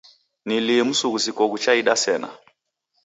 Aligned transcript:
Ni 0.45 0.55
lii 0.65 0.83
msughusiko 0.89 1.43
ghuchaida 1.51 1.93
sena? 2.03 2.29